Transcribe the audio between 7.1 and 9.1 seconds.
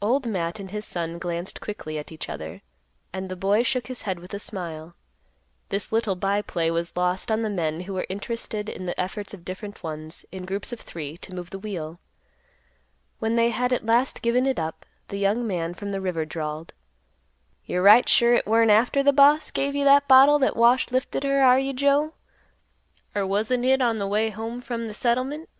on the men who were interested in the